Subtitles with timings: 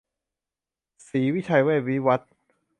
[1.07, 2.31] ศรีวิชัยเวชวิวัฒน์